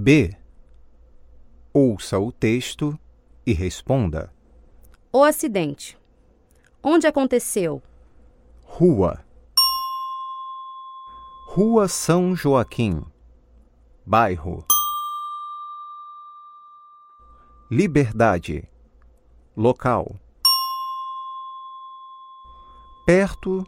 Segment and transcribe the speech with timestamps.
[0.00, 0.30] B.
[1.74, 2.96] Ouça o texto
[3.44, 4.32] e responda.
[5.12, 5.98] O acidente.
[6.80, 7.82] Onde aconteceu?
[8.62, 9.24] Rua.
[11.48, 13.04] Rua São Joaquim.
[14.06, 14.64] Bairro.
[17.68, 18.68] Liberdade.
[19.56, 20.14] Local.
[23.04, 23.66] Perto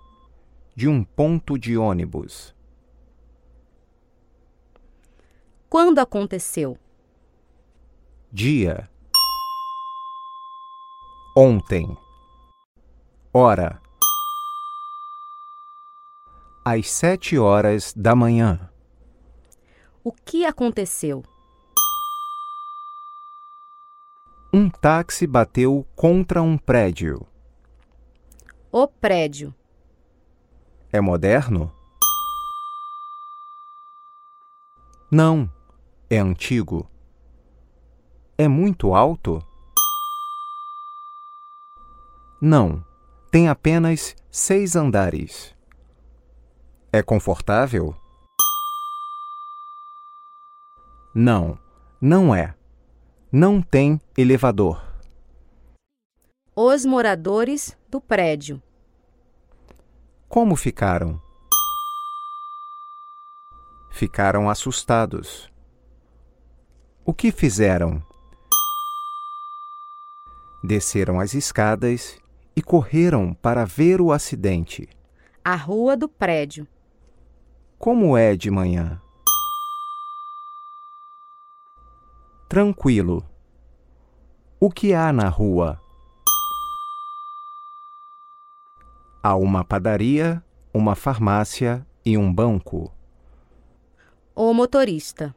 [0.76, 2.54] de um ponto de ônibus.
[5.70, 6.76] Quando aconteceu?
[8.32, 8.90] Dia.
[11.36, 11.96] Ontem.
[13.32, 13.80] Hora.
[16.64, 18.68] Às sete horas da manhã.
[20.02, 21.22] O que aconteceu?
[24.52, 27.24] Um táxi bateu contra um prédio.
[28.72, 29.54] O prédio.
[30.92, 31.72] É moderno?
[35.12, 35.48] Não,
[36.10, 36.90] é antigo.
[38.36, 39.40] É muito alto?
[42.42, 42.84] Não,
[43.30, 45.54] tem apenas seis andares.
[46.92, 47.94] É confortável?
[51.14, 51.56] Não,
[52.00, 52.56] não é.
[53.30, 54.82] Não tem elevador.
[56.56, 58.60] Os moradores do prédio.
[60.28, 61.22] Como ficaram?
[63.92, 65.50] Ficaram assustados.
[67.04, 68.02] O que fizeram?
[70.62, 72.18] Desceram as escadas
[72.54, 74.86] e correram para ver o acidente.
[75.42, 76.68] A rua do prédio.
[77.78, 79.00] Como é de manhã?
[82.48, 83.24] Tranquilo.
[84.60, 85.80] O que há na rua?
[89.22, 92.92] Há uma padaria, uma farmácia e um banco.
[94.34, 95.34] O motorista.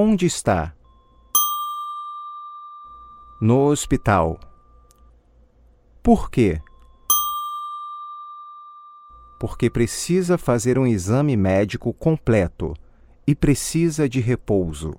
[0.00, 0.76] Onde está?
[3.40, 4.38] No hospital.
[6.04, 6.62] Por quê?
[9.40, 12.74] Porque precisa fazer um exame médico completo
[13.26, 14.94] e precisa de repouso.